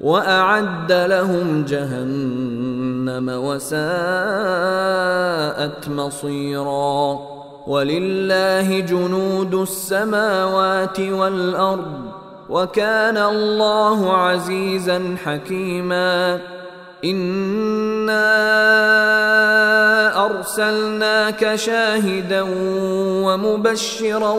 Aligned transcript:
وأعد 0.00 0.92
لهم 0.92 1.64
جهنم 1.68 3.28
وساءت 3.28 3.80
مصيرا. 5.88 7.18
ولله 7.66 8.80
جنود 8.80 9.54
السماوات 9.54 11.00
والأرض 11.00 11.92
وكان 12.48 13.16
الله 13.16 14.16
عزيزا 14.16 15.16
حكيما. 15.24 16.40
إنا 17.04 18.26
أرسلناك 20.26 21.54
شاهدا 21.54 22.46
ومبشرا 23.24 24.34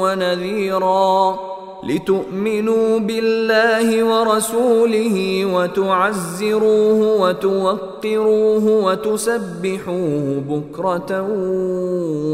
ونذيرا. 0.00 1.38
لتؤمنوا 1.84 2.98
بالله 2.98 4.04
ورسوله 4.04 5.44
وتعزروه 5.44 7.20
وتوقروه 7.20 8.64
وتسبحوه 8.84 10.42
بكرة 10.48 11.22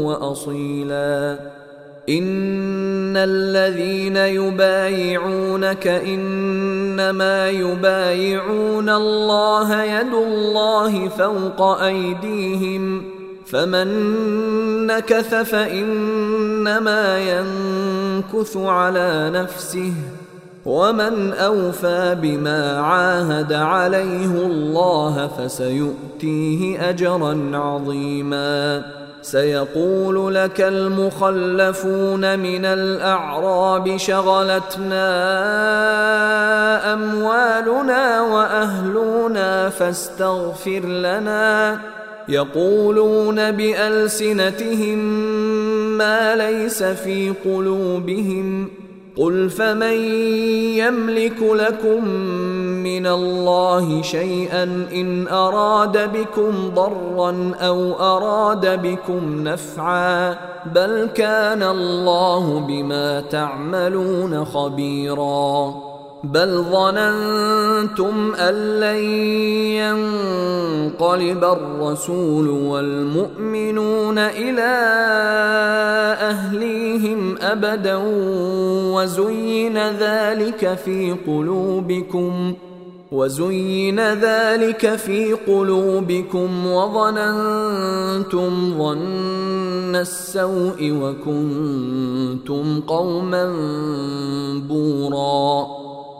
وأصيلا. 0.05 1.39
إن 2.09 3.17
الذين 3.17 4.17
يبايعونك 4.17 5.87
إنما 5.87 7.49
يبايعون 7.49 8.89
الله 8.89 9.83
يد 9.83 10.13
الله 10.13 11.07
فوق 11.07 11.61
أيديهم 11.61 13.03
فمن 13.45 13.87
نكث 14.87 15.35
فإنما 15.35 17.19
ينكث 17.19 18.06
على 18.57 19.29
نفسه 19.33 19.93
ومن 20.65 21.33
أوفى 21.33 22.17
بما 22.21 22.79
عاهد 22.79 23.53
عليه 23.53 24.31
الله 24.45 25.29
فسيؤتيه 25.37 26.89
أجرا 26.89 27.51
عظيما. 27.53 28.83
سيقول 29.21 30.35
لك 30.35 30.61
المخلفون 30.61 32.39
من 32.39 32.65
الأعراب 32.65 33.97
شغلتنا 33.97 35.07
أموالنا 36.93 38.21
وأهلنا 38.21 39.69
فاستغفر 39.69 40.79
لنا. 40.79 41.79
يقولون 42.29 43.51
بألسنتهم 43.51 44.99
ما 45.97 46.35
ليس 46.35 46.83
في 46.83 47.33
قلوبهم. 47.45 48.69
قل 49.17 49.49
فمن 49.49 49.97
يملك 50.77 51.41
لكم 51.41 52.07
من 52.83 53.07
الله 53.07 54.01
شيئا 54.01 54.63
إن 54.93 55.27
أراد 55.27 56.11
بكم 56.13 56.71
ضرا 56.75 57.51
أو 57.61 57.93
أراد 57.93 58.81
بكم 58.81 59.47
نفعا 59.47 60.37
بل 60.75 61.09
كان 61.15 61.63
الله 61.63 62.59
بما 62.59 63.21
تعملون 63.21 64.45
خبيرا. 64.45 65.73
بل 66.23 66.63
ظننتم 66.71 68.35
أن 68.35 68.53
لن 68.79 69.03
ينقلب 70.97 71.43
الرسول 71.43 72.49
والمؤمنون 72.49 74.17
إلى 74.17 74.73
أبدا 77.51 77.95
وزين 78.95 79.77
ذلك 79.77 80.77
في 80.85 81.15
قلوبكم 81.27 82.53
وزين 83.11 83.99
ذلك 83.99 84.95
في 84.95 85.33
قلوبكم 85.33 86.67
وظننتم 86.67 88.49
ظن 88.77 89.95
السوء 89.95 90.91
وكنتم 91.01 92.81
قوما 92.81 93.53
بورا. 94.69 95.86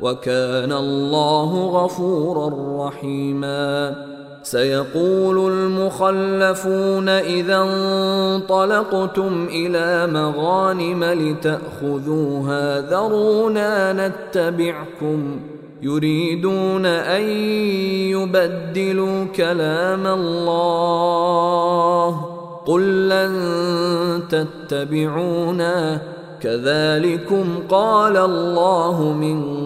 وكان 0.00 0.72
الله 0.72 1.66
غفورا 1.66 2.50
رحيما. 2.88 3.94
سيقول 4.42 5.52
المخلفون 5.52 7.08
إذا 7.08 7.56
انطلقتم 7.56 9.48
إلى 9.50 10.12
مغانم 10.12 11.04
لتأخذوها 11.04 12.80
ذرونا 12.80 13.92
نتبعكم. 14.08 15.40
يريدون 15.82 16.86
أن 16.86 17.22
يبدلوا 18.10 19.24
كلام 19.24 20.06
الله. 20.06 21.30
قل 22.66 23.08
لن 23.08 23.32
تتبعونا. 24.28 26.00
كذلكم 26.40 27.44
قال 27.68 28.16
الله 28.16 29.02
من 29.02 29.65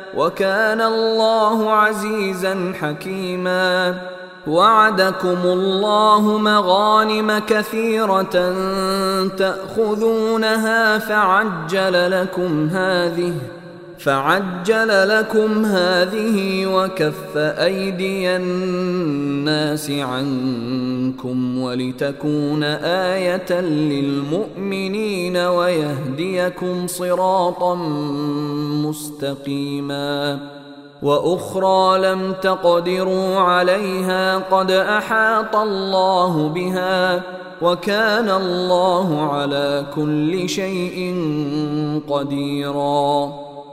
وكان 0.17 0.81
الله 0.81 1.71
عزيزا 1.71 2.73
حكيما. 2.81 3.95
وعدكم 4.47 5.37
الله 5.43 6.37
مغانم 6.37 7.39
كثيرة 7.47 8.53
تأخذونها 9.37 10.97
فعجل 10.97 12.21
لكم 12.21 12.67
هذه 12.67 13.33
فعجل 14.03 15.09
لكم 15.09 15.65
هذه 15.65 16.65
وكف 16.65 17.37
أيدي 17.37 18.35
الناس 18.35 19.91
عنكم 19.91 21.57
ولتكون 21.57 22.63
آية 22.63 23.61
للمؤمنين 23.61 25.37
ويهديكم 25.37 26.87
صراطا 26.87 27.75
مستقيما 28.85 30.39
وأخرى 31.01 31.99
لم 32.11 32.33
تقدروا 32.41 33.37
عليها 33.37 34.37
قد 34.37 34.71
أحاط 34.71 35.55
الله 35.55 36.47
بها 36.47 37.21
وكان 37.61 38.29
الله 38.29 39.21
على 39.21 39.85
كل 39.95 40.49
شيء 40.49 41.15
قديرا 42.09 43.50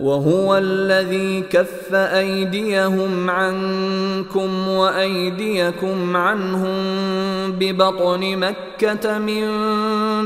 وهو 0.00 0.56
الذي 0.56 1.40
كف 1.40 1.94
أيديهم 1.94 3.30
عنكم 3.30 4.68
وأيديكم 4.68 6.16
عنهم 6.16 6.76
ببطن 7.52 8.36
مكة 8.36 9.18
من 9.18 9.46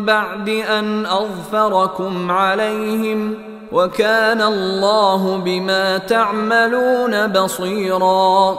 بعد 0.04 0.48
أن 0.48 1.06
أظفركم 1.06 2.30
عليهم 2.30 3.34
وكان 3.72 4.42
الله 4.42 5.36
بما 5.36 5.98
تعملون 5.98 7.26
بصيرا 7.26 8.58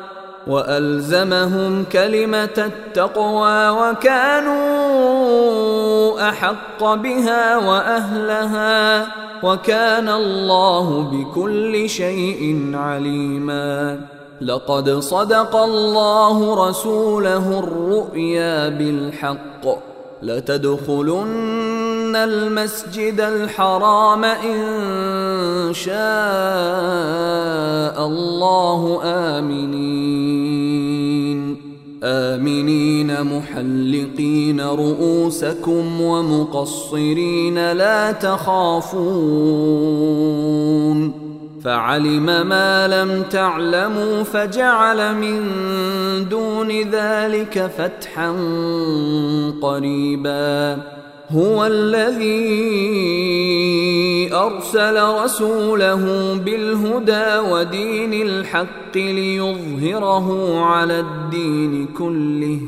وألزمهم 0.47 1.83
كلمة 1.83 2.57
التقوى 2.57 3.69
وكانوا 3.69 4.61
أحق 6.29 6.93
بها 6.93 7.57
وأهلها 7.57 9.07
وكان 9.43 10.09
الله 10.09 11.01
بكل 11.01 11.89
شيء 11.89 12.71
عليما. 12.73 13.99
لقد 14.41 14.89
صدق 14.89 15.55
الله 15.55 16.69
رسوله 16.69 17.59
الرؤيا 17.59 18.69
بالحق. 18.69 19.65
لتدخلن 20.23 21.80
المسجد 22.15 23.19
الحرام 23.19 24.23
إن 24.25 25.73
شاء 25.73 25.95
الله 28.07 28.99
آمنين. 29.03 30.91
آمنين 32.03 33.23
محلقين 33.23 34.61
رؤوسكم 34.61 36.01
ومقصرين 36.01 37.71
لا 37.71 38.11
تخافون. 38.11 39.61
فعلم 41.63 42.25
ما 42.47 42.87
لم 42.87 43.23
تعلموا 43.23 44.23
فجعل 44.23 45.15
من 45.15 45.49
دون 46.29 46.71
ذلك 46.91 47.71
فتحا 47.77 48.31
قريبا. 49.61 50.77
هو 51.35 51.65
الذي 51.65 52.71
أرسل 54.33 55.03
رسوله 55.23 56.33
بالهدى 56.45 57.49
ودين 57.51 58.13
الحق 58.13 58.95
ليظهره 58.95 60.59
على 60.59 60.99
الدين 60.99 61.87
كله 61.97 62.59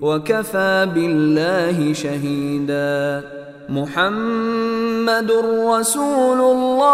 وكفى 0.00 0.88
بالله 0.94 1.92
شهيدا. 1.92 3.24
محمد 3.68 5.32
رسول 5.66 6.40
الله 6.40 6.92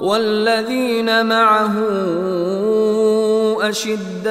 والذين 0.00 1.26
معه 1.26 1.74
أشداء 3.60 4.30